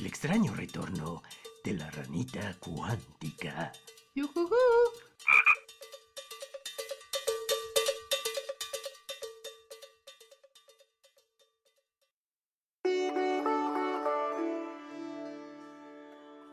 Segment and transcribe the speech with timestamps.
[0.00, 1.22] el extraño retorno
[1.62, 3.70] de la ranita cuántica.
[4.14, 4.54] ¡Yujujú!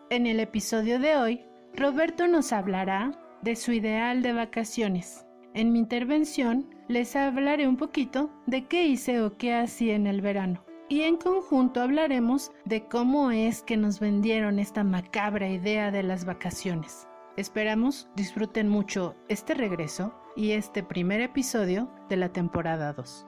[0.09, 5.25] En el episodio de hoy, Roberto nos hablará de su ideal de vacaciones.
[5.53, 10.19] En mi intervención les hablaré un poquito de qué hice o qué hacía en el
[10.19, 10.66] verano.
[10.89, 16.23] Y en conjunto hablaremos de cómo es que nos vendieron esta macabra idea de las
[16.23, 17.07] vacaciones.
[17.35, 23.25] Esperamos disfruten mucho este regreso y este primer episodio de la temporada 2.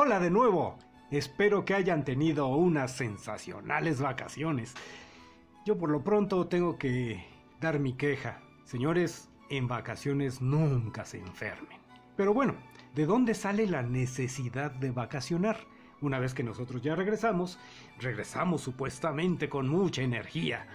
[0.00, 0.78] Hola de nuevo.
[1.10, 4.74] Espero que hayan tenido unas sensacionales vacaciones.
[5.66, 7.26] Yo por lo pronto tengo que
[7.60, 8.40] dar mi queja.
[8.62, 11.80] Señores, en vacaciones nunca se enfermen.
[12.16, 12.54] Pero bueno,
[12.94, 15.58] ¿de dónde sale la necesidad de vacacionar?
[16.00, 17.58] Una vez que nosotros ya regresamos,
[17.98, 20.68] regresamos supuestamente con mucha energía.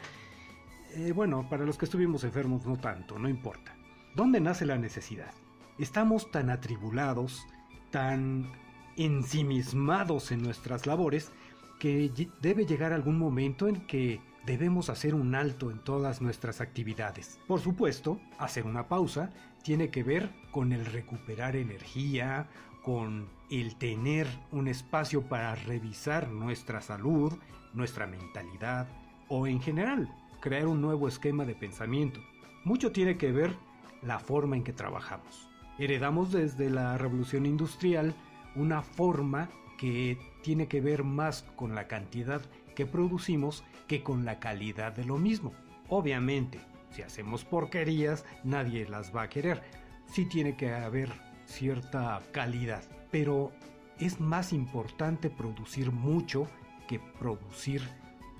[0.95, 3.73] Eh, bueno, para los que estuvimos enfermos no tanto, no importa.
[4.15, 5.33] ¿Dónde nace la necesidad?
[5.79, 7.47] Estamos tan atribulados,
[7.89, 8.51] tan
[8.97, 11.31] ensimismados en nuestras labores
[11.79, 17.39] que debe llegar algún momento en que debemos hacer un alto en todas nuestras actividades.
[17.47, 19.31] Por supuesto, hacer una pausa
[19.63, 22.47] tiene que ver con el recuperar energía,
[22.83, 27.33] con el tener un espacio para revisar nuestra salud,
[27.73, 28.87] nuestra mentalidad
[29.29, 32.19] o en general crear un nuevo esquema de pensamiento.
[32.65, 33.55] Mucho tiene que ver
[34.01, 35.47] la forma en que trabajamos.
[35.79, 38.13] Heredamos desde la revolución industrial
[38.55, 42.41] una forma que tiene que ver más con la cantidad
[42.75, 45.53] que producimos que con la calidad de lo mismo.
[45.89, 46.59] Obviamente,
[46.91, 49.61] si hacemos porquerías, nadie las va a querer.
[50.05, 51.11] Sí tiene que haber
[51.45, 53.51] cierta calidad, pero
[53.99, 56.47] es más importante producir mucho
[56.87, 57.81] que producir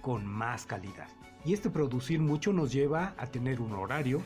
[0.01, 1.07] con más calidad.
[1.45, 4.21] Y este producir mucho nos lleva a tener un horario,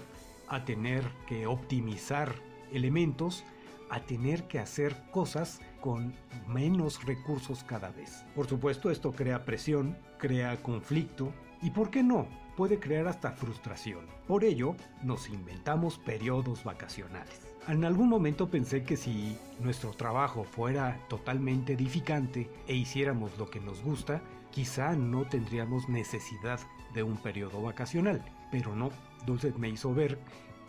[0.48, 2.36] a tener que optimizar
[2.72, 3.44] elementos,
[3.90, 6.14] a tener que hacer cosas con
[6.48, 8.26] menos recursos cada vez.
[8.36, 12.28] Por supuesto, esto crea presión, crea conflicto y, ¿por qué no?
[12.56, 14.06] Puede crear hasta frustración.
[14.28, 17.48] Por ello, nos inventamos periodos vacacionales.
[17.68, 23.60] En algún momento pensé que si nuestro trabajo fuera totalmente edificante e hiciéramos lo que
[23.60, 24.22] nos gusta,
[24.52, 26.60] quizá no tendríamos necesidad
[26.94, 28.24] de un periodo vacacional.
[28.52, 28.90] Pero no,
[29.26, 30.18] Dulce me hizo ver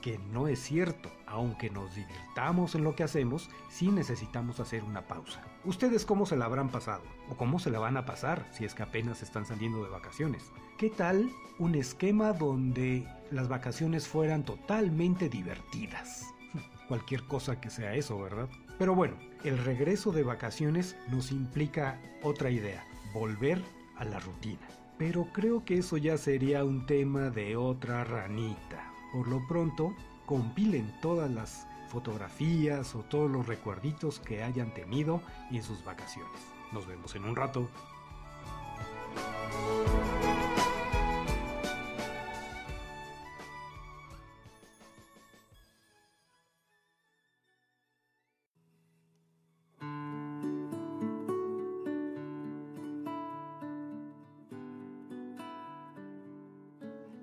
[0.01, 1.11] que no es cierto.
[1.27, 5.43] Aunque nos divirtamos en lo que hacemos, sí necesitamos hacer una pausa.
[5.65, 7.03] ¿Ustedes cómo se la habrán pasado?
[7.31, 10.45] ¿O cómo se la van a pasar si es que apenas están saliendo de vacaciones?
[10.79, 16.27] ¿Qué tal un esquema donde las vacaciones fueran totalmente divertidas?
[16.89, 18.49] Cualquier cosa que sea eso, ¿verdad?
[18.79, 23.63] Pero bueno, el regreso de vacaciones nos implica otra idea, volver
[23.97, 24.67] a la rutina.
[24.97, 28.88] Pero creo que eso ya sería un tema de otra ranita.
[29.13, 29.95] Por lo pronto,
[30.27, 36.41] compilen todas las fotografías o todos los recuerditos que hayan tenido en sus vacaciones.
[36.73, 37.69] Nos vemos en un rato.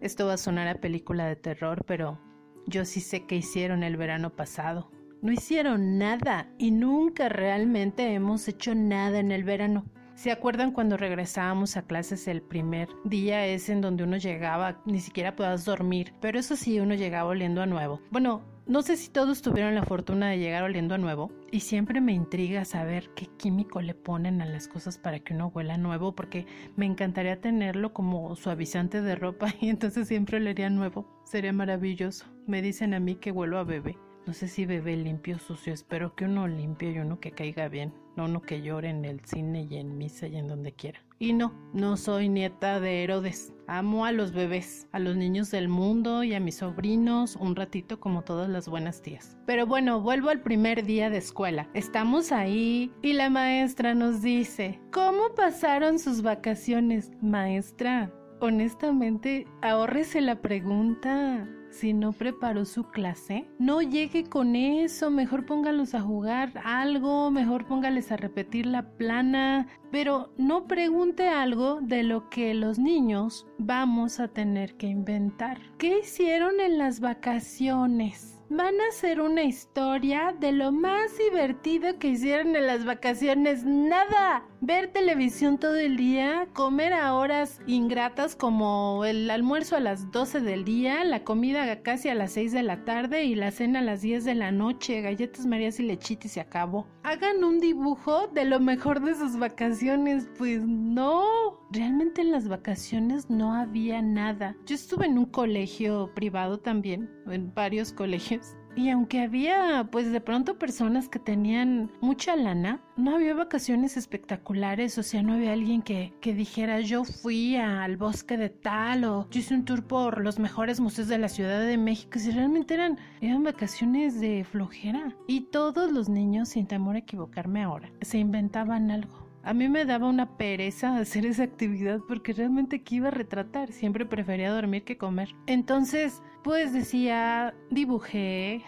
[0.06, 2.20] Esto va a sonar a película de terror, pero
[2.68, 4.92] yo sí sé que hicieron el verano pasado.
[5.24, 9.84] No hicieron nada y nunca realmente hemos hecho nada en el verano.
[10.14, 15.00] ¿Se acuerdan cuando regresábamos a clases el primer día es en donde uno llegaba, ni
[15.00, 18.00] siquiera podías dormir, pero eso sí, uno llegaba oliendo a nuevo?
[18.12, 22.02] Bueno, no sé si todos tuvieron la fortuna de llegar oliendo a nuevo y siempre
[22.02, 26.16] me intriga saber qué químico le ponen a las cosas para que uno huela nuevo
[26.16, 31.06] porque me encantaría tenerlo como suavizante de ropa y entonces siempre olería nuevo.
[31.26, 32.26] Sería maravilloso.
[32.48, 33.98] Me dicen a mí que huelo a bebé.
[34.26, 37.68] No sé si bebé limpio o sucio, espero que uno limpio y uno que caiga
[37.68, 41.05] bien, no uno que llore en el cine y en misa y en donde quiera.
[41.18, 43.54] Y no, no soy nieta de Herodes.
[43.68, 48.00] Amo a los bebés, a los niños del mundo y a mis sobrinos un ratito
[48.00, 49.38] como todas las buenas tías.
[49.48, 51.70] Pero bueno, vuelvo al primer día de escuela.
[51.74, 57.12] Estamos ahí y la maestra nos dice, ¿cómo pasaron sus vacaciones?
[57.22, 65.46] Maestra, honestamente, ahórrese la pregunta si no preparó su clase, no llegue con eso, mejor
[65.46, 72.04] póngalos a jugar algo, mejor póngales a repetir la plana, pero no pregunte algo de
[72.04, 75.60] lo que los niños vamos a tener que inventar.
[75.78, 78.36] ¿Qué hicieron en las vacaciones?
[78.50, 83.64] van a hacer una historia de lo más divertido que hicieron en las vacaciones.
[83.64, 84.44] Nada.
[84.68, 90.40] Ver televisión todo el día, comer a horas ingratas como el almuerzo a las 12
[90.40, 93.84] del día, la comida casi a las 6 de la tarde y la cena a
[93.84, 96.88] las 10 de la noche, galletas marías y lechita y se acabó.
[97.04, 100.28] Hagan un dibujo de lo mejor de sus vacaciones.
[100.36, 101.60] Pues no.
[101.70, 104.58] Realmente en las vacaciones no había nada.
[104.66, 110.22] Yo estuve en un colegio privado también, en varios colegios y aunque había, pues de
[110.22, 115.82] pronto personas que tenían mucha lana, no había vacaciones espectaculares, o sea, no había alguien
[115.82, 120.22] que, que dijera yo fui al bosque de tal o yo hice un tour por
[120.22, 122.20] los mejores museos de la Ciudad de México.
[122.20, 125.16] Si realmente eran, eran vacaciones de flojera.
[125.28, 129.25] Y todos los niños, sin temor a equivocarme ahora, se inventaban algo.
[129.46, 133.72] A mí me daba una pereza hacer esa actividad porque realmente que iba a retratar.
[133.72, 135.36] Siempre prefería dormir que comer.
[135.46, 138.64] Entonces, pues decía, dibujé,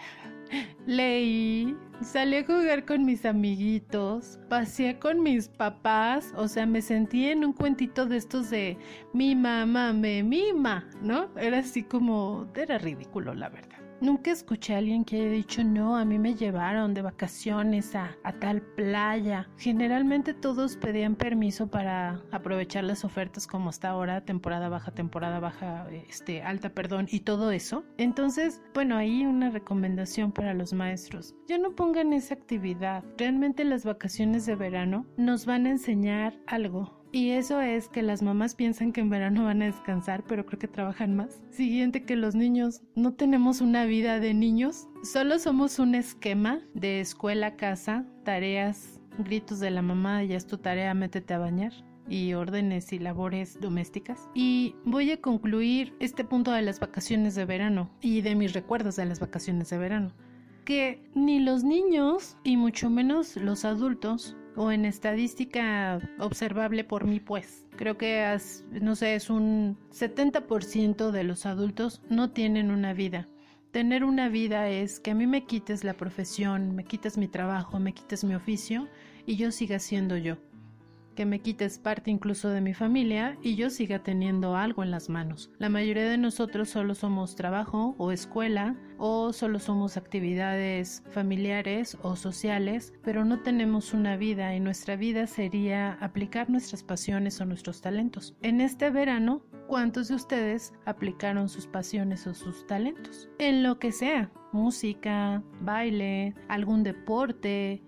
[0.86, 7.26] leí, salí a jugar con mis amiguitos, pasé con mis papás, o sea, me sentí
[7.26, 8.78] en un cuentito de estos de
[9.12, 11.28] mi mamá me mima, ¿no?
[11.36, 13.77] Era así como, era ridículo, la verdad.
[14.00, 18.16] Nunca escuché a alguien que haya dicho no, a mí me llevaron de vacaciones a,
[18.38, 19.48] tal playa.
[19.56, 25.88] Generalmente todos pedían permiso para aprovechar las ofertas como está ahora, temporada baja, temporada baja,
[26.08, 27.84] este, alta, perdón, y todo eso.
[27.96, 31.34] Entonces, bueno, ahí una recomendación para los maestros.
[31.48, 33.02] Ya no pongan esa actividad.
[33.16, 38.22] Realmente las vacaciones de verano nos van a enseñar algo y eso es que las
[38.22, 41.40] mamás piensan que en verano van a descansar, pero creo que trabajan más.
[41.50, 47.00] Siguiente que los niños no tenemos una vida de niños, solo somos un esquema de
[47.00, 51.72] escuela, casa, tareas, gritos de la mamá, ya es tu tarea, métete a bañar
[52.08, 54.28] y órdenes y labores domésticas.
[54.34, 58.96] Y voy a concluir este punto de las vacaciones de verano y de mis recuerdos
[58.96, 60.12] de las vacaciones de verano.
[60.64, 67.20] Que ni los niños y mucho menos los adultos o en estadística observable por mí,
[67.20, 67.64] pues.
[67.76, 68.36] Creo que,
[68.72, 73.28] no sé, es un 70% de los adultos no tienen una vida.
[73.70, 77.78] Tener una vida es que a mí me quites la profesión, me quites mi trabajo,
[77.78, 78.88] me quites mi oficio
[79.26, 80.38] y yo siga siendo yo
[81.18, 85.08] que me quites parte incluso de mi familia y yo siga teniendo algo en las
[85.08, 85.50] manos.
[85.58, 92.14] La mayoría de nosotros solo somos trabajo o escuela o solo somos actividades familiares o
[92.14, 97.80] sociales, pero no tenemos una vida y nuestra vida sería aplicar nuestras pasiones o nuestros
[97.80, 98.36] talentos.
[98.42, 103.28] En este verano, ¿cuántos de ustedes aplicaron sus pasiones o sus talentos?
[103.40, 107.82] En lo que sea, música, baile, algún deporte,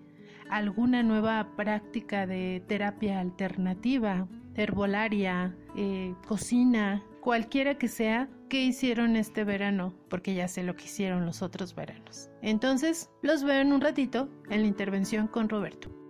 [0.51, 9.45] alguna nueva práctica de terapia alternativa, herbolaria, eh, cocina, cualquiera que sea, ¿qué hicieron este
[9.45, 9.93] verano?
[10.09, 12.29] Porque ya sé lo que hicieron los otros veranos.
[12.41, 16.00] Entonces, los veo en un ratito en la intervención con Roberto.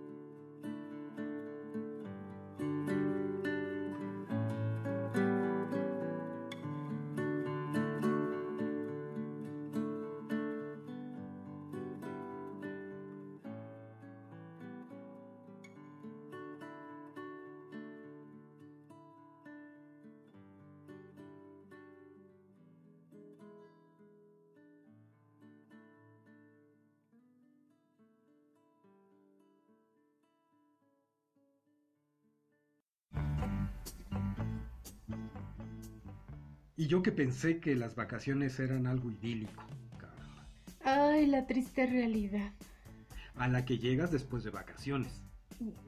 [36.76, 39.64] Y yo que pensé que las vacaciones eran algo idílico.
[39.98, 40.46] Caramba.
[40.84, 42.52] Ay, la triste realidad.
[43.36, 45.22] A la que llegas después de vacaciones.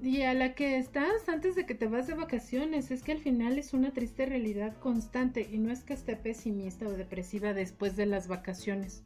[0.01, 2.91] Y a la que estás antes de que te vas de vacaciones.
[2.91, 5.49] Es que al final es una triste realidad constante.
[5.51, 9.03] Y no es que esté pesimista o depresiva después de las vacaciones.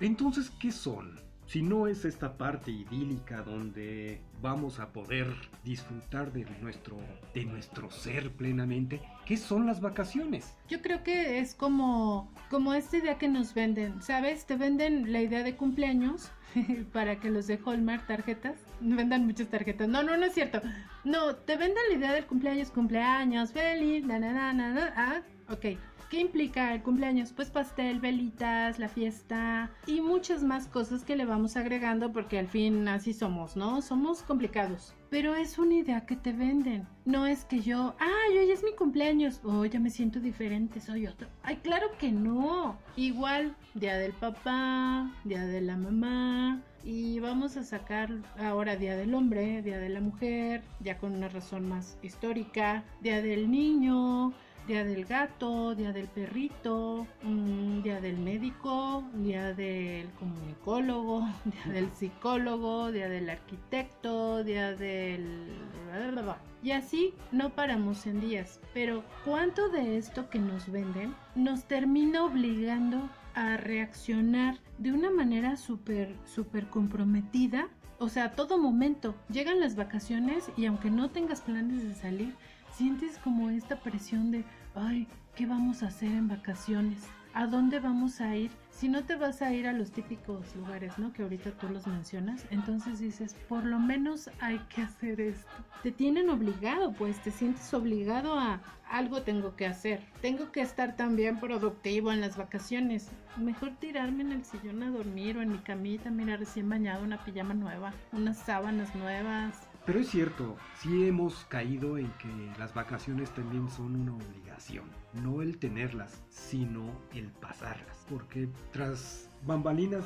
[0.00, 1.27] Entonces, ¿qué son?
[1.48, 5.28] Si no es esta parte idílica donde vamos a poder
[5.64, 6.98] disfrutar de nuestro,
[7.32, 10.54] de nuestro ser plenamente, ¿qué son las vacaciones?
[10.68, 14.44] Yo creo que es como, como esta idea que nos venden, ¿sabes?
[14.44, 16.30] Te venden la idea de cumpleaños
[16.92, 19.88] para que los de Hallmark tarjetas vendan muchas tarjetas.
[19.88, 20.60] No, no, no es cierto.
[21.04, 24.92] No, te venden la idea del cumpleaños, cumpleaños, feliz, na, na, na, na, na.
[24.94, 25.78] Ah, ok.
[26.10, 27.32] ¿Qué implica el cumpleaños?
[27.32, 32.48] Pues pastel, velitas, la fiesta y muchas más cosas que le vamos agregando porque al
[32.48, 33.82] fin así somos, ¿no?
[33.82, 34.94] Somos complicados.
[35.10, 36.86] pero es una idea que te venden.
[37.04, 41.06] No es que yo, ay, hoy es mi cumpleaños, oh, ya me siento diferente, soy
[41.06, 41.28] otro.
[41.42, 42.76] Ay, claro que no.
[42.96, 49.14] Igual, día del papá, día de la mamá, y vamos a sacar ahora Día del
[49.14, 54.32] Hombre, Día de la Mujer, ya con una razón más histórica, Día del Niño,
[54.68, 61.90] Día del gato, día del perrito, mm, día del médico, día del comunicólogo, día del
[61.94, 65.48] psicólogo, día del arquitecto, día del...
[66.62, 68.60] Y así no paramos en días.
[68.74, 75.56] Pero ¿cuánto de esto que nos venden nos termina obligando a reaccionar de una manera
[75.56, 77.68] súper, súper comprometida?
[77.98, 79.14] O sea, a todo momento.
[79.30, 82.34] Llegan las vacaciones y aunque no tengas planes de salir,
[82.78, 84.44] sientes como esta presión de,
[84.78, 87.02] ay, ¿qué vamos a hacer en vacaciones?
[87.34, 88.50] ¿A dónde vamos a ir?
[88.70, 91.12] Si no te vas a ir a los típicos lugares, ¿no?
[91.12, 95.50] Que ahorita tú los mencionas, entonces dices, por lo menos hay que hacer esto.
[95.82, 100.00] Te tienen obligado, pues te sientes obligado a algo tengo que hacer.
[100.22, 103.08] Tengo que estar también productivo en las vacaciones.
[103.36, 107.24] Mejor tirarme en el sillón a dormir o en mi camita, mira, recién bañado, una
[107.24, 112.28] pijama nueva, unas sábanas nuevas, pero es cierto, sí hemos caído en que
[112.58, 114.84] las vacaciones también son una obligación.
[115.14, 118.04] No el tenerlas, sino el pasarlas.
[118.10, 120.04] Porque tras bambalinas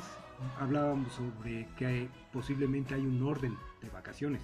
[0.57, 4.41] hablábamos sobre que posiblemente hay un orden de vacaciones.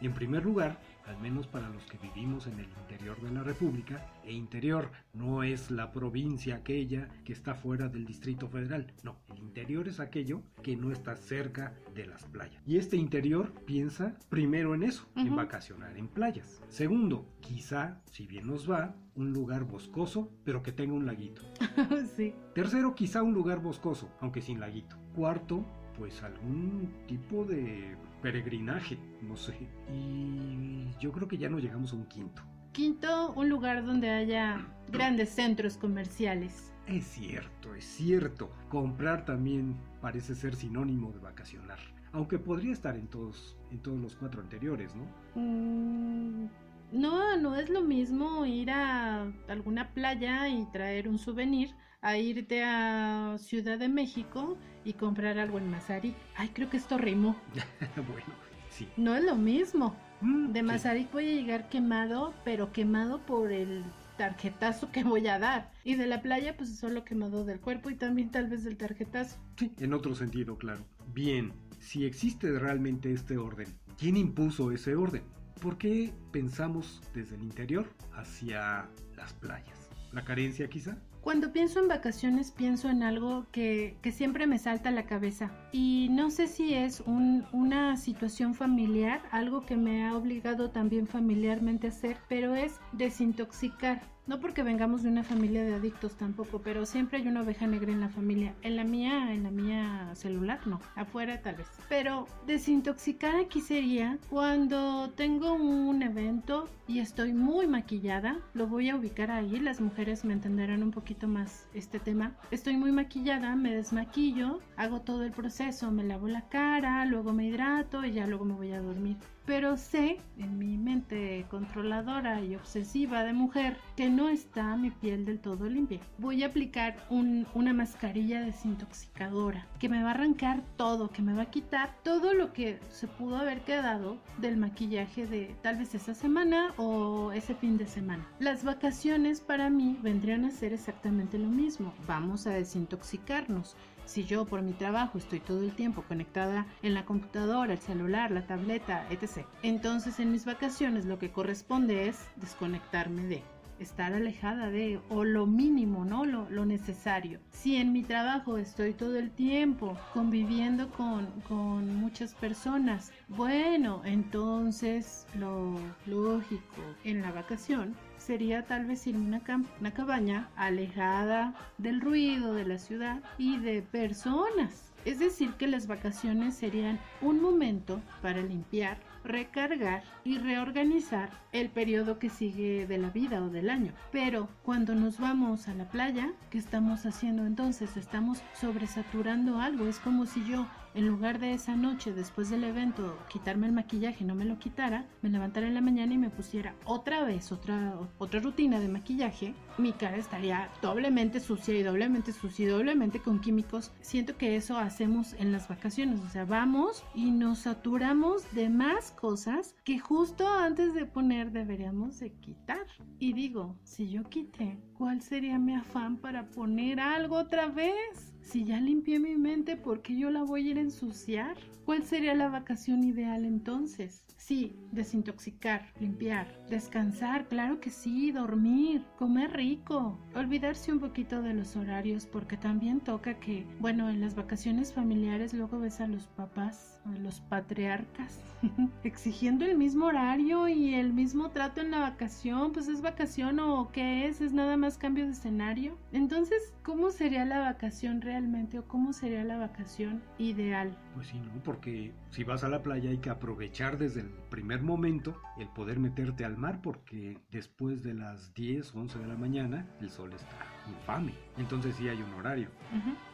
[0.00, 3.42] Y en primer lugar, al menos para los que vivimos en el interior de la
[3.42, 9.16] República, e interior no es la provincia aquella que está fuera del Distrito Federal, no,
[9.30, 12.62] el interior es aquello que no está cerca de las playas.
[12.66, 16.62] Y este interior piensa primero en eso, en vacacionar en playas.
[16.68, 21.42] Segundo, quizá, si bien nos va, un lugar boscoso, pero que tenga un laguito.
[22.16, 22.34] sí.
[22.54, 24.96] Tercero, quizá un lugar boscoso, aunque sin laguito.
[25.14, 25.64] Cuarto,
[25.98, 29.54] pues algún tipo de peregrinaje, no sé.
[29.92, 32.42] Y yo creo que ya no llegamos a un quinto.
[32.72, 36.72] Quinto, un lugar donde haya grandes centros comerciales.
[36.86, 38.50] Es cierto, es cierto.
[38.68, 41.78] Comprar también parece ser sinónimo de vacacionar.
[42.12, 45.04] Aunque podría estar en todos, en todos los cuatro anteriores, ¿no?
[45.34, 46.48] Mm,
[46.92, 52.62] no, no es lo mismo ir a alguna playa y traer un souvenir a irte
[52.62, 56.14] a Ciudad de México y comprar algo en Mazarik.
[56.36, 57.34] Ay, creo que esto rimó.
[57.96, 58.26] bueno,
[58.68, 58.86] sí.
[58.98, 59.96] No es lo mismo.
[60.20, 63.84] Mm, de Mazarik voy a llegar quemado, pero quemado por el
[64.18, 65.72] tarjetazo que voy a dar.
[65.82, 69.38] Y de la playa, pues solo quemado del cuerpo y también tal vez del tarjetazo.
[69.56, 70.84] Sí, en otro sentido, claro.
[71.14, 73.68] Bien, si existe realmente este orden,
[73.98, 75.22] ¿quién impuso ese orden?
[75.62, 79.88] ¿Por qué pensamos desde el interior hacia las playas?
[80.12, 80.98] ¿La carencia quizá?
[81.24, 86.08] Cuando pienso en vacaciones pienso en algo que, siempre me salta a la cabeza y
[86.10, 91.90] no sé si es una situación familiar, algo que me ha obligado también familiarmente a
[91.90, 94.02] hacer, pero es desintoxicar.
[94.26, 97.92] No porque vengamos de una familia de adictos tampoco, pero siempre hay una oveja negra
[97.92, 98.54] en la familia.
[98.62, 100.80] En la mía, en la mía celular, no.
[100.96, 101.66] Afuera tal vez.
[101.90, 108.38] Pero desintoxicar aquí sería cuando tengo un evento y estoy muy maquillada.
[108.54, 109.60] Lo voy a ubicar ahí.
[109.60, 112.36] Las mujeres me entenderán un poquito más este tema.
[112.50, 117.46] Estoy muy maquillada, me desmaquillo, hago todo el proceso, me lavo la cara, luego me
[117.46, 119.16] hidrato y ya luego me voy a dormir
[119.46, 125.24] pero sé en mi mente controladora y obsesiva de mujer que no está mi piel
[125.24, 126.00] del todo limpia.
[126.18, 131.42] Voy a aplicar una mascarilla desintoxicadora que me va a arrancar todo, que me va
[131.42, 136.14] a quitar todo lo que se pudo haber quedado del maquillaje de tal vez esa
[136.14, 138.26] semana o ese fin de semana.
[138.38, 141.92] Las vacaciones para mí vendrían a ser exactamente lo mismo.
[142.06, 147.04] Vamos a desintoxicarnos si yo por mi trabajo estoy todo el tiempo conectada en la
[147.04, 153.22] computadora, el celular, la tableta, etc., entonces en mis vacaciones lo que corresponde es desconectarme
[153.24, 153.42] de
[153.80, 156.24] estar alejada de o lo mínimo, ¿no?
[156.24, 157.40] Lo, lo, necesario.
[157.50, 165.26] Si en mi trabajo estoy todo el tiempo conviviendo con, con muchas personas, bueno, entonces
[165.38, 172.54] lo lógico en la vacación sería tal vez irme a una, cabaña alejada del ruido
[172.54, 174.92] de la ciudad y de personas.
[175.04, 182.18] Es decir, que las vacaciones serían un momento para limpiar, recargar y reorganizar el periodo
[182.18, 183.92] que sigue de la vida o del año.
[184.12, 187.96] Pero cuando nos vamos a la playa, ¿qué estamos haciendo entonces?
[187.96, 189.86] Estamos sobresaturando algo.
[189.86, 194.24] Es como si yo en lugar de esa noche después del evento quitarme el maquillaje,
[194.24, 197.94] no me lo quitara, me levantara en la mañana y me pusiera otra vez otra,
[198.18, 203.92] otra rutina de maquillaje, mi cara estaría doblemente sucia y doblemente sucia doblemente con químicos.
[204.00, 209.10] Siento que eso hacemos en las vacaciones, o sea, vamos y nos saturamos de más
[209.12, 212.86] cosas que justo antes de poner deberíamos de quitar.
[213.18, 218.33] Y digo, si yo quité, ¿cuál sería mi afán para poner algo otra vez?
[218.44, 221.56] Si ya limpié mi mente, ¿por qué yo la voy a ir a ensuciar?
[221.86, 224.22] ¿Cuál sería la vacación ideal entonces?
[224.46, 231.76] Sí, desintoxicar, limpiar, descansar, claro que sí, dormir, comer rico, olvidarse un poquito de los
[231.76, 237.00] horarios porque también toca que, bueno, en las vacaciones familiares luego ves a los papás,
[237.06, 238.38] a los patriarcas,
[239.02, 243.88] exigiendo el mismo horario y el mismo trato en la vacación, pues es vacación o
[243.92, 245.96] qué es, es nada más cambio de escenario.
[246.12, 250.94] Entonces, ¿cómo sería la vacación realmente o cómo sería la vacación ideal?
[251.14, 251.62] Pues sí, ¿no?
[251.62, 256.00] Porque si vas a la playa hay que aprovechar desde el primer momento el poder
[256.00, 260.32] meterte al mar porque después de las 10 o 11 de la mañana el sol
[260.32, 261.32] está infame.
[261.56, 262.68] Entonces sí hay un horario.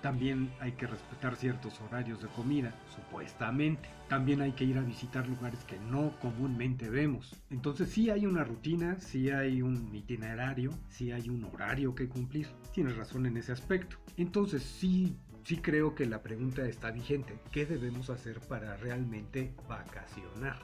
[0.03, 3.89] También hay que respetar ciertos horarios de comida, supuestamente.
[4.09, 7.35] También hay que ir a visitar lugares que no comúnmente vemos.
[7.51, 12.47] Entonces sí hay una rutina, sí hay un itinerario, sí hay un horario que cumplir.
[12.73, 13.97] Tienes razón en ese aspecto.
[14.17, 17.39] Entonces sí sí creo que la pregunta está vigente.
[17.53, 20.59] ¿Qué debemos hacer para realmente vacacionar?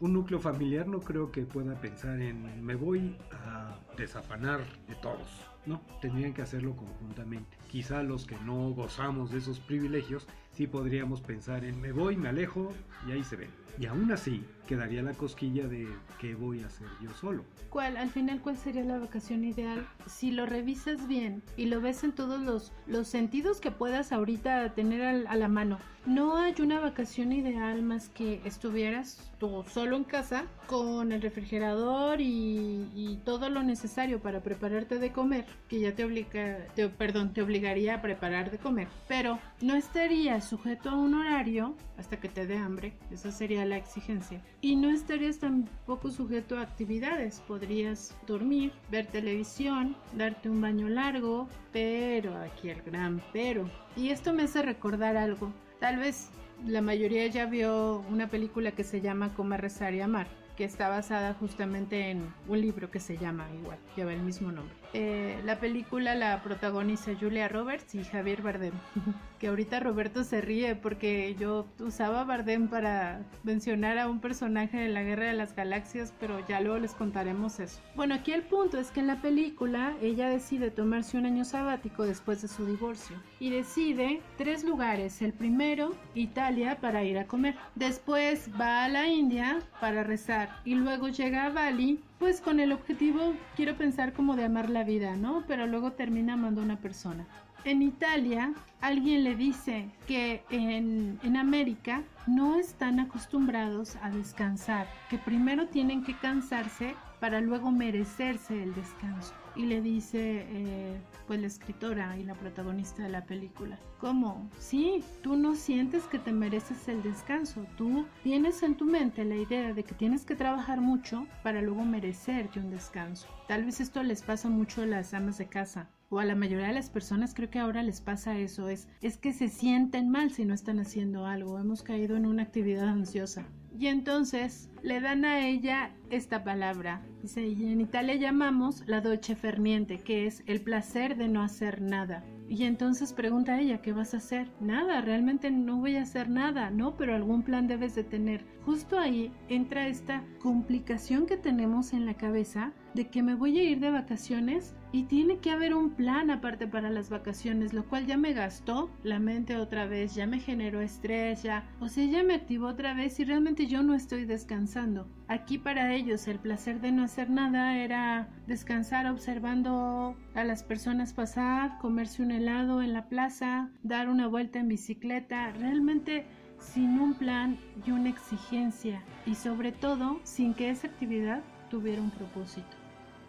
[0.00, 5.28] Un núcleo familiar no creo que pueda pensar en me voy a desafanar de todos.
[5.64, 7.56] No, tendrían que hacerlo conjuntamente.
[7.70, 12.28] Quizá los que no gozamos de esos privilegios sí podríamos pensar en me voy, me
[12.28, 12.72] alejo
[13.08, 13.50] y ahí se ven.
[13.78, 15.88] Y aún así quedaría la cosquilla de
[16.20, 17.44] qué voy a hacer yo solo.
[17.70, 19.86] ¿Cuál, al final, cuál sería la vacación ideal?
[20.06, 24.74] Si lo revisas bien y lo ves en todos los, los sentidos que puedas ahorita
[24.74, 30.04] tener a la mano, no hay una vacación ideal más que estuvieras tú solo en
[30.04, 35.94] casa con el refrigerador y, y todo lo necesario para prepararte de comer, que ya
[35.94, 40.94] te obliga, te, perdón, te obligaría a preparar de comer, pero no estarías sujeto a
[40.94, 44.42] un horario hasta que te dé hambre, esa sería la exigencia.
[44.60, 51.48] Y no estarías tampoco sujeto a actividades, podrías dormir, ver televisión, darte un baño largo,
[51.72, 53.70] pero aquí el gran pero.
[53.96, 55.52] Y esto me hace recordar algo.
[55.80, 56.30] Tal vez
[56.66, 60.88] la mayoría ya vio una película que se llama Comer, Rezar y Amar, que está
[60.88, 64.81] basada justamente en un libro que se llama igual, lleva el mismo nombre.
[64.94, 68.74] Eh, la película la protagoniza Julia Roberts y Javier Bardem.
[69.42, 74.88] que ahorita Roberto se ríe porque yo usaba Bardem para mencionar a un personaje de
[74.88, 77.80] la Guerra de las Galaxias, pero ya luego les contaremos eso.
[77.96, 82.04] Bueno, aquí el punto es que en la película ella decide tomarse un año sabático
[82.04, 85.20] después de su divorcio y decide tres lugares.
[85.22, 87.56] El primero, Italia, para ir a comer.
[87.74, 92.70] Después va a la India para rezar y luego llega a Bali pues con el
[92.70, 95.42] objetivo, quiero pensar como de amar la vida, ¿no?
[95.48, 97.26] Pero luego termina amando a una persona.
[97.64, 105.18] En Italia, alguien le dice que en, en, América no están acostumbrados a descansar, que
[105.18, 111.46] primero tienen que cansarse para luego merecerse el descanso y le dice eh, pues la
[111.46, 114.48] escritora y la protagonista de la película ¿cómo?
[114.58, 119.36] sí, tú no sientes que te mereces el descanso tú tienes en tu mente la
[119.36, 124.02] idea de que tienes que trabajar mucho para luego merecerte un descanso tal vez esto
[124.02, 127.32] les pasa mucho a las amas de casa o a la mayoría de las personas
[127.32, 130.78] creo que ahora les pasa eso, es, es que se sienten mal si no están
[130.78, 133.46] haciendo algo, hemos caído en una actividad ansiosa.
[133.78, 137.00] Y entonces le dan a ella esta palabra.
[137.22, 141.80] Dice, y en Italia llamamos la dolce ferniente, que es el placer de no hacer
[141.80, 142.22] nada.
[142.46, 144.50] Y entonces pregunta a ella, ¿qué vas a hacer?
[144.60, 146.98] Nada, realmente no voy a hacer nada, ¿no?
[146.98, 148.44] Pero algún plan debes de tener.
[148.66, 153.62] Justo ahí entra esta complicación que tenemos en la cabeza de que me voy a
[153.62, 158.06] ir de vacaciones y tiene que haber un plan aparte para las vacaciones, lo cual
[158.06, 162.22] ya me gastó la mente otra vez, ya me generó estrés, ya, o sea, ya
[162.22, 165.08] me activó otra vez y realmente yo no estoy descansando.
[165.28, 171.14] Aquí para ellos el placer de no hacer nada era descansar observando a las personas
[171.14, 176.26] pasar, comerse un helado en la plaza, dar una vuelta en bicicleta, realmente
[176.58, 182.10] sin un plan y una exigencia y sobre todo sin que esa actividad tuviera un
[182.10, 182.81] propósito.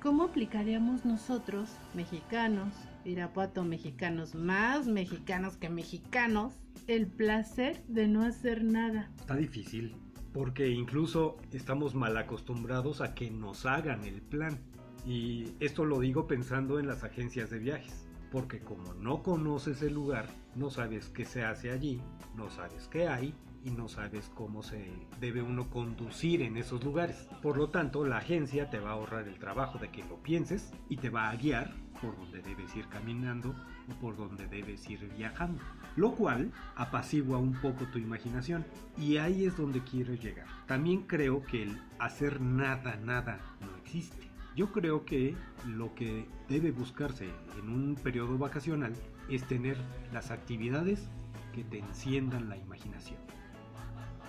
[0.03, 2.73] ¿Cómo aplicaríamos nosotros, mexicanos,
[3.05, 6.55] Irapuato mexicanos, más mexicanos que mexicanos,
[6.87, 9.09] el placer de no hacer nada?
[9.17, 9.95] Está difícil,
[10.33, 14.59] porque incluso estamos mal acostumbrados a que nos hagan el plan.
[15.05, 18.09] Y esto lo digo pensando en las agencias de viajes.
[18.29, 22.01] porque como no conoces el lugar, no sabes qué se hace allí,
[22.35, 27.27] no sabes qué hay y no sabes cómo se debe uno conducir en esos lugares.
[27.41, 30.71] Por lo tanto, la agencia te va a ahorrar el trabajo de que lo pienses
[30.89, 33.55] y te va a guiar por donde debes ir caminando
[33.89, 35.61] o por donde debes ir viajando.
[35.95, 38.65] Lo cual apacigua un poco tu imaginación
[38.97, 40.47] y ahí es donde quiero llegar.
[40.67, 44.27] También creo que el hacer nada, nada no existe.
[44.55, 45.35] Yo creo que
[45.67, 48.93] lo que debe buscarse en un periodo vacacional
[49.29, 49.77] es tener
[50.11, 51.07] las actividades
[51.53, 53.32] que te enciendan la imaginación.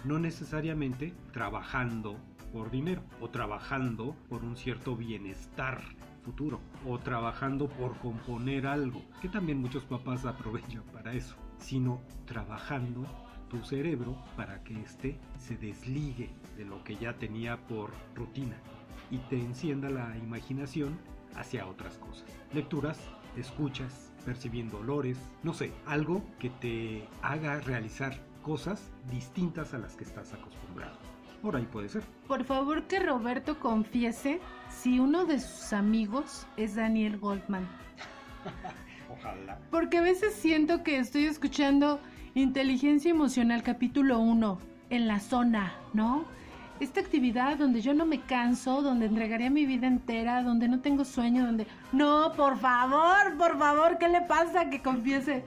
[0.05, 2.19] No necesariamente trabajando
[2.53, 5.83] por dinero o trabajando por un cierto bienestar
[6.23, 13.07] futuro o trabajando por componer algo, que también muchos papás aprovechan para eso, sino trabajando
[13.49, 18.57] tu cerebro para que éste se desligue de lo que ya tenía por rutina
[19.11, 20.99] y te encienda la imaginación
[21.37, 22.27] hacia otras cosas.
[22.53, 22.99] Lecturas,
[23.37, 30.05] escuchas, percibiendo olores, no sé, algo que te haga realizar cosas distintas a las que
[30.05, 30.97] estás acostumbrado.
[31.43, 32.05] Por ahí puede ser.
[32.29, 37.67] Por favor que Roberto confiese si uno de sus amigos es Daniel Goldman.
[39.13, 39.59] Ojalá.
[39.71, 42.01] Porque a veces siento que estoy escuchando
[42.35, 44.59] Inteligencia Emocional capítulo 1
[44.91, 46.25] en la zona, ¿no?
[46.81, 51.05] esta actividad donde yo no me canso, donde entregaría mi vida entera, donde no tengo
[51.05, 51.67] sueño, donde...
[51.93, 55.45] No, por favor, por favor, ¿qué le pasa que confiese?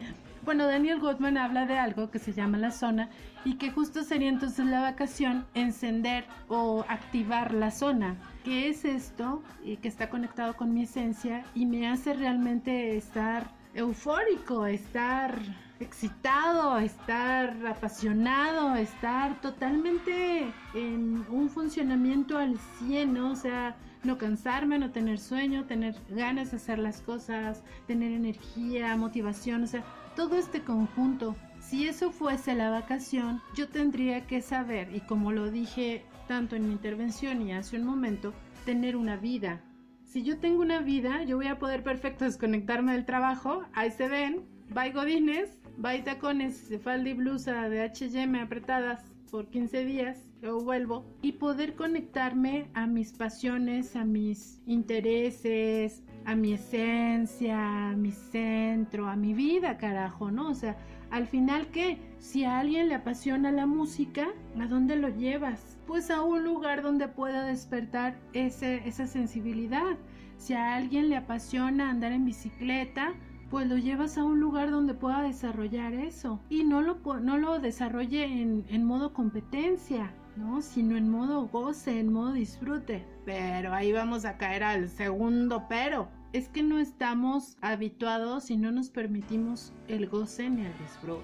[0.48, 3.10] Bueno, Daniel Gottman habla de algo que se llama la zona
[3.44, 8.16] y que justo sería entonces la vacación encender o activar la zona.
[8.46, 9.44] ¿Qué es esto?
[9.66, 15.38] Y que está conectado con mi esencia y me hace realmente estar eufórico, estar
[15.82, 24.92] excitado, estar apasionado, estar totalmente en un funcionamiento al 100, O sea, no cansarme, no
[24.92, 29.84] tener sueño, tener ganas de hacer las cosas, tener energía, motivación, o sea,
[30.18, 31.36] todo este conjunto.
[31.60, 36.66] Si eso fuese la vacación, yo tendría que saber, y como lo dije tanto en
[36.66, 38.34] mi intervención y hace un momento,
[38.66, 39.62] tener una vida.
[40.04, 44.08] Si yo tengo una vida, yo voy a poder perfecto desconectarme del trabajo, ahí se
[44.08, 50.64] ven, bye godines, bye tacones, falda y blusa de H&M apretadas por 15 días, luego
[50.64, 51.06] vuelvo.
[51.22, 59.08] Y poder conectarme a mis pasiones, a mis intereses, a mi esencia, a mi centro,
[59.08, 60.50] a mi vida, carajo, ¿no?
[60.50, 60.76] O sea,
[61.10, 64.28] al final que si a alguien le apasiona la música,
[64.60, 65.78] ¿a dónde lo llevas?
[65.88, 69.96] Pues a un lugar donde pueda despertar ese, esa sensibilidad.
[70.38, 73.14] Si a alguien le apasiona andar en bicicleta,
[73.50, 77.60] pues lo llevas a un lugar donde pueda desarrollar eso y no lo, no lo
[77.60, 80.62] desarrolle en, en modo competencia, ¿no?
[80.62, 83.06] Sino en modo goce, en modo disfrute.
[83.24, 86.17] Pero ahí vamos a caer al segundo pero.
[86.34, 91.24] Es que no estamos habituados y no nos permitimos el goce ni el disfrute.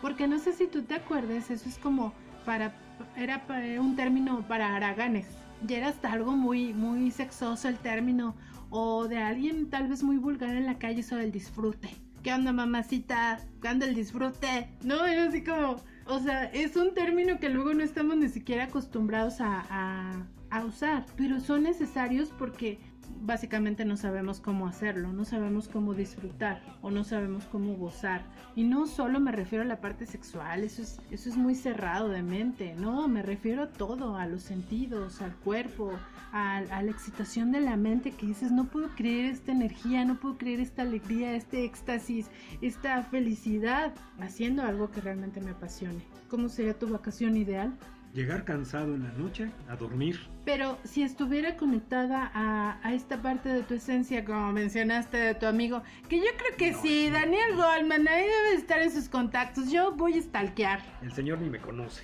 [0.00, 2.12] Porque no sé si tú te acuerdas, eso es como
[2.44, 2.74] para,
[3.16, 3.42] era
[3.80, 5.26] un término para haraganes.
[5.66, 8.34] Y era hasta algo muy, muy sexoso el término
[8.70, 11.90] o de alguien tal vez muy vulgar en la calle sobre el disfrute.
[12.22, 13.40] ¿Qué onda, mamacita?
[13.60, 14.68] ¿Cuándo el disfrute?
[14.84, 18.64] No, es así como, o sea, es un término que luego no estamos ni siquiera
[18.64, 22.78] acostumbrados a, a, a usar, pero son necesarios porque
[23.22, 28.24] básicamente no sabemos cómo hacerlo, no sabemos cómo disfrutar o no sabemos cómo gozar.
[28.56, 32.08] Y no solo me refiero a la parte sexual, eso es, eso es muy cerrado
[32.08, 35.92] de mente, no, me refiero a todo, a los sentidos, al cuerpo,
[36.32, 40.38] a, la excitación de la mente que dices, no puedo creer esta energía, no puedo
[40.38, 46.04] creer esta alegría, este éxtasis, esta felicidad, haciendo algo que realmente me apasione.
[46.28, 47.76] ¿Cómo sería tu vacación ideal?
[48.12, 50.18] Llegar cansado en la noche a dormir.
[50.44, 55.82] Pero si estuviera conectada a, esta parte de tu esencia, como mencionaste de tu amigo,
[56.08, 59.70] que yo creo que sí, Daniel Goldman, ahí debe estar en sus contactos.
[59.70, 60.80] Yo voy a stalkear.
[61.02, 62.02] El señor ni me conoce.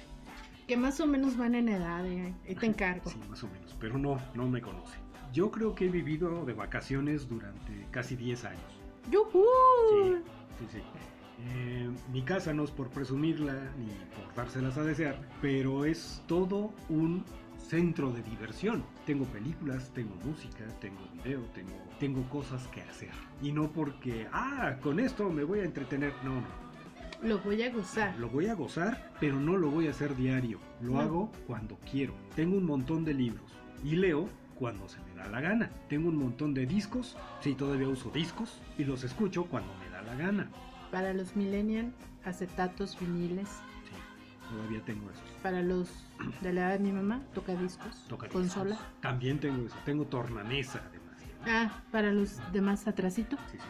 [0.69, 3.11] Que más o menos van en edad, eh, ahí te encargo.
[3.11, 4.99] Sí, más o menos, pero no, no me conoce.
[5.33, 8.81] Yo creo que he vivido de vacaciones durante casi 10 años.
[9.11, 9.45] ¡Yuhu!
[9.91, 10.83] Sí, sí, sí.
[11.39, 16.73] Eh, mi casa no es por presumirla ni por dárselas a desear, pero es todo
[16.89, 17.25] un
[17.59, 18.85] centro de diversión.
[19.05, 23.11] Tengo películas, tengo música, tengo video, tengo, tengo cosas que hacer.
[23.43, 26.13] Y no porque, ah, con esto me voy a entretener.
[26.25, 26.67] No, no.
[27.23, 28.17] Lo voy a gozar.
[28.19, 30.61] Lo voy a gozar, pero no lo voy a hacer diario.
[30.81, 32.15] Lo hago cuando quiero.
[32.35, 35.71] Tengo un montón de libros y leo cuando se me da la gana.
[35.89, 40.03] Tengo un montón de discos, si todavía uso discos, y los escucho cuando me da
[40.03, 40.51] la gana.
[40.91, 41.93] Para los millennials,
[42.25, 43.49] acetatos, viniles.
[43.49, 45.25] Sí, todavía tengo esos.
[45.43, 45.91] Para los
[46.41, 48.79] de la edad de mi mamá, toca discos, toca consola.
[49.01, 51.07] También tengo eso, tengo tornamesa además.
[51.47, 53.37] Ah, para los demás atrasito.
[53.51, 53.65] Sí, sí,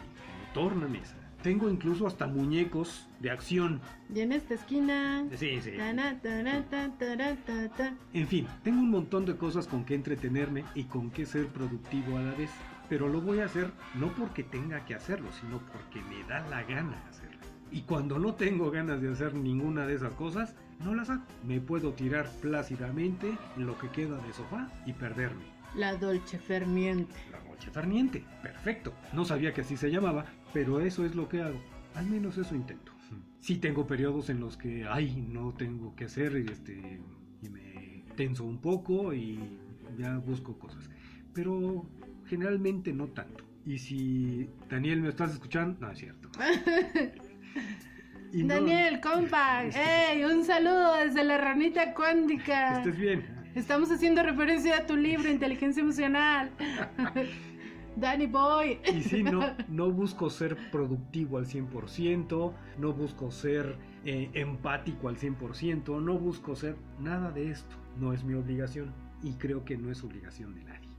[0.53, 1.15] tornamesa.
[1.43, 3.79] Tengo incluso hasta muñecos de acción.
[4.13, 5.25] Y en esta esquina.
[5.35, 5.71] Sí, sí.
[8.13, 12.17] En fin, tengo un montón de cosas con que entretenerme y con que ser productivo
[12.17, 12.49] a la vez.
[12.89, 16.63] Pero lo voy a hacer no porque tenga que hacerlo, sino porque me da la
[16.63, 17.37] gana de hacerlo.
[17.71, 21.23] Y cuando no tengo ganas de hacer ninguna de esas cosas, no las hago.
[21.45, 25.43] Me puedo tirar plácidamente en lo que queda de sofá y perderme.
[25.75, 27.13] La dolce fermiente.
[27.31, 28.23] La noche ferniente.
[28.41, 28.93] Perfecto.
[29.13, 31.59] No sabía que así se llamaba, pero eso es lo que hago.
[31.95, 32.93] Al menos eso intento.
[33.39, 37.01] Sí tengo periodos en los que, ay, no tengo que hacer y, este,
[37.41, 39.39] y me tenso un poco y
[39.97, 40.89] ya busco cosas.
[41.33, 41.85] Pero
[42.27, 43.43] generalmente no tanto.
[43.65, 46.29] Y si Daniel me estás escuchando, no es cierto.
[48.33, 50.23] Y no- Daniel, compa, ¡Ey!
[50.25, 52.73] Un saludo desde la ranita cuántica.
[52.83, 53.25] que estés bien.
[53.55, 56.51] Estamos haciendo referencia a tu libro, Inteligencia Emocional.
[57.95, 58.79] Danny Boy.
[58.93, 65.17] Y sí, no, no busco ser productivo al 100%, no busco ser eh, empático al
[65.17, 67.75] 100%, no busco ser nada de esto.
[67.99, 70.89] No es mi obligación y creo que no es obligación de nadie.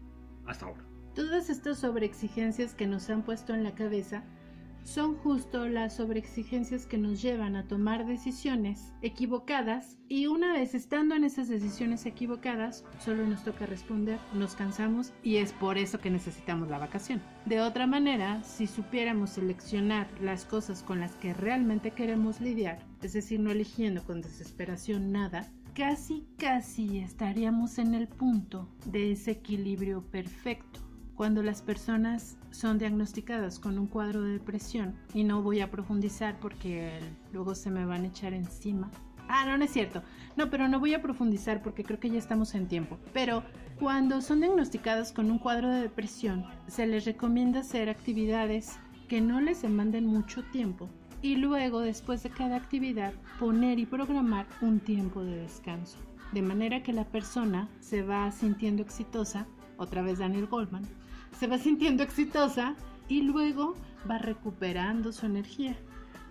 [0.46, 0.82] Hasta ahora.
[1.14, 4.24] Todas estas sobreexigencias que nos han puesto en la cabeza
[4.88, 11.14] son justo las sobreexigencias que nos llevan a tomar decisiones equivocadas y una vez estando
[11.14, 16.10] en esas decisiones equivocadas, solo nos toca responder, nos cansamos y es por eso que
[16.10, 17.20] necesitamos la vacación.
[17.44, 23.12] De otra manera, si supiéramos seleccionar las cosas con las que realmente queremos lidiar, es
[23.12, 30.02] decir, no eligiendo con desesperación nada, casi casi estaríamos en el punto de ese equilibrio
[30.02, 30.87] perfecto
[31.18, 36.38] cuando las personas son diagnosticadas con un cuadro de depresión, y no voy a profundizar
[36.38, 37.00] porque
[37.32, 38.88] luego se me van a echar encima.
[39.26, 40.04] Ah, no, no es cierto.
[40.36, 42.98] No, pero no voy a profundizar porque creo que ya estamos en tiempo.
[43.12, 43.42] Pero
[43.80, 48.78] cuando son diagnosticadas con un cuadro de depresión, se les recomienda hacer actividades
[49.08, 50.88] que no les demanden mucho tiempo
[51.20, 55.98] y luego, después de cada actividad, poner y programar un tiempo de descanso.
[56.30, 60.84] De manera que la persona se va sintiendo exitosa, otra vez Daniel Goldman,
[61.38, 62.74] se va sintiendo exitosa
[63.08, 63.74] y luego
[64.08, 65.76] va recuperando su energía.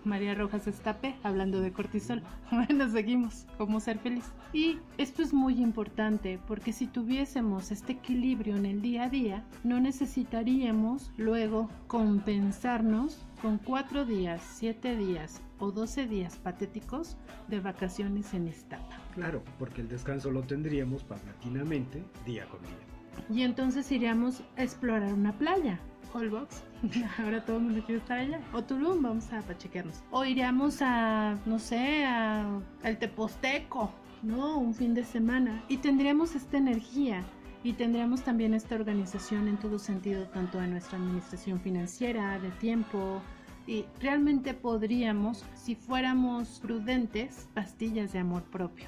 [0.04, 2.22] María Rojas Estape, hablando de cortisol.
[2.50, 4.24] Bueno, seguimos, cómo ser feliz.
[4.52, 9.44] Y esto es muy importante porque si tuviésemos este equilibrio en el día a día,
[9.64, 17.16] no necesitaríamos luego compensarnos con cuatro días, siete días o 12 días patéticos
[17.48, 18.96] de vacaciones en Iztapa.
[19.14, 22.87] Claro, porque el descanso lo tendríamos paulatinamente día con día.
[23.30, 25.80] Y entonces iríamos a explorar una playa.
[26.12, 26.62] Holbox,
[27.18, 28.40] ahora todo el mundo quiere estar allá.
[28.52, 30.02] O Tulum, vamos a pachequearnos.
[30.10, 34.58] O iríamos a, no sé, a, al Teposteco, ¿no?
[34.58, 35.62] Un fin de semana.
[35.68, 37.24] Y tendríamos esta energía.
[37.64, 43.20] Y tendríamos también esta organización en todo sentido, tanto de nuestra administración financiera, de tiempo,
[43.68, 48.86] y realmente podríamos, si fuéramos prudentes, pastillas de amor propio.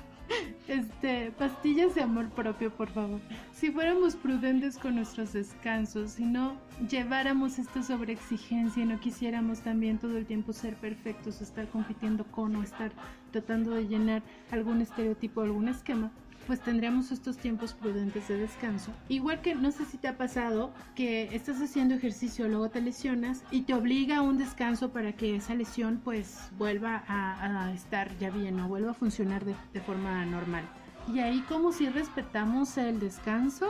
[0.68, 3.20] Este, pastillas de amor propio, por favor.
[3.52, 6.56] Si fuéramos prudentes con nuestros descansos, si no
[6.88, 12.54] lleváramos esta sobreexigencia y no quisiéramos también todo el tiempo ser perfectos, estar compitiendo con
[12.54, 12.92] o estar
[13.32, 16.12] tratando de llenar algún estereotipo, algún esquema,
[16.46, 18.92] pues tendríamos estos tiempos prudentes de descanso.
[19.08, 23.42] Igual que no sé si te ha pasado que estás haciendo ejercicio, luego te lesionas
[23.50, 28.30] y te obliga a un descanso para que esa lesión pues vuelva a, estar ya
[28.30, 30.64] bien o vuelva a funcionar de, de forma normal.
[31.12, 33.66] Y ahí como si respetamos el descanso.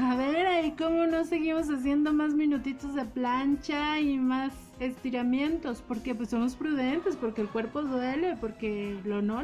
[0.00, 6.14] A ver, ahí como no seguimos haciendo más minutitos de plancha y más estiramientos, porque
[6.14, 9.42] pues somos prudentes, porque el cuerpo duele, porque lo no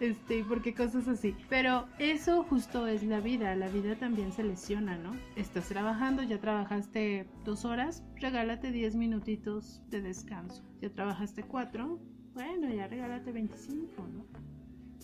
[0.00, 1.34] este, porque cosas así.
[1.48, 5.12] Pero eso justo es la vida, la vida también se lesiona, ¿no?
[5.36, 10.64] Estás trabajando, ya trabajaste dos horas, regálate 10 minutitos de descanso.
[10.80, 11.98] Ya trabajaste cuatro,
[12.34, 14.24] bueno, ya regálate 25, ¿no?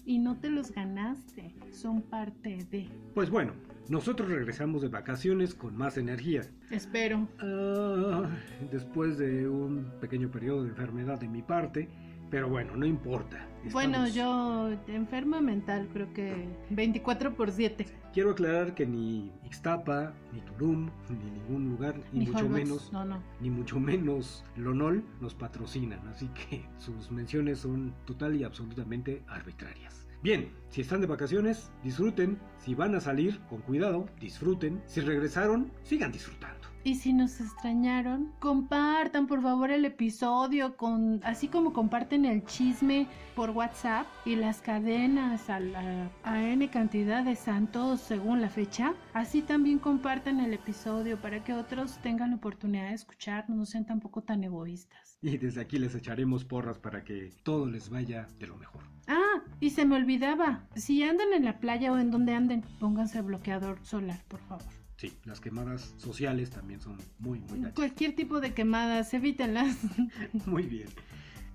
[0.04, 2.88] Y no te los ganaste, son parte de.
[3.14, 3.52] Pues bueno,
[3.88, 6.42] nosotros regresamos de vacaciones con más energía.
[6.70, 7.28] Espero.
[7.38, 8.28] Ah,
[8.70, 11.88] después de un pequeño periodo de enfermedad de mi parte,
[12.30, 13.46] pero bueno, no importa.
[13.72, 17.86] Bueno, yo enferma mental creo que 24 por 7.
[18.12, 23.04] Quiero aclarar que ni Ixtapa, ni Tulum, ni ningún lugar, ni, mucho Holbox, menos, No,
[23.04, 23.22] no.
[23.40, 30.06] ni mucho menos Lonol nos patrocinan, así que sus menciones son total y absolutamente arbitrarias.
[30.22, 32.38] Bien, si están de vacaciones, disfruten.
[32.58, 34.82] Si van a salir, con cuidado, disfruten.
[34.86, 36.59] Si regresaron, sigan disfrutando.
[36.82, 43.06] Y si nos extrañaron, compartan por favor el episodio con así como comparten el chisme
[43.36, 48.94] por WhatsApp y las cadenas a, la, a n cantidad de santos según la fecha,
[49.12, 53.84] así también compartan el episodio para que otros tengan la oportunidad de escucharnos, no sean
[53.84, 55.18] tampoco tan egoístas.
[55.20, 58.84] Y desde aquí les echaremos porras para que todo les vaya de lo mejor.
[59.06, 63.20] Ah, y se me olvidaba, si andan en la playa o en donde anden, pónganse
[63.20, 64.79] bloqueador solar, por favor.
[65.00, 67.74] Sí, las quemadas sociales también son muy, muy gachas.
[67.74, 69.78] Cualquier tipo de quemadas, evítenlas.
[70.44, 70.88] Muy bien.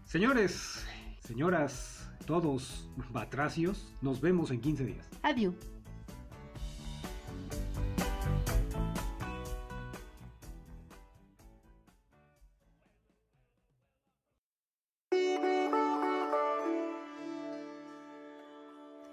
[0.04, 0.84] Señores,
[1.20, 5.08] señoras, todos batracios, nos vemos en 15 días.
[5.22, 5.54] Adiós.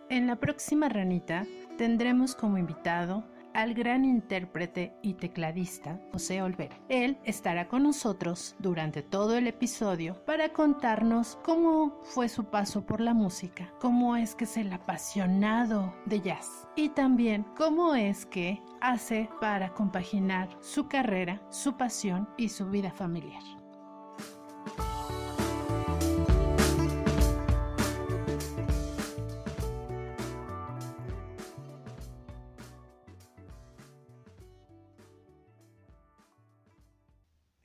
[0.09, 6.79] En la próxima ranita tendremos como invitado al gran intérprete y tecladista José Olvera.
[6.89, 13.01] Él estará con nosotros durante todo el episodio para contarnos cómo fue su paso por
[13.01, 18.61] la música, cómo es que es el apasionado de jazz y también cómo es que
[18.81, 23.62] hace para compaginar su carrera, su pasión y su vida familiar.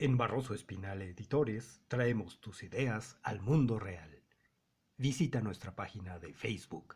[0.00, 4.22] En Barroso Espinal Editores traemos tus ideas al mundo real.
[4.96, 6.94] Visita nuestra página de Facebook.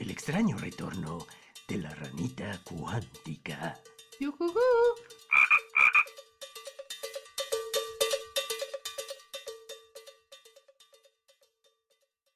[0.00, 1.26] El extraño retorno
[1.68, 3.78] de la ranita cuántica.
[4.18, 5.17] ¡Yujujú!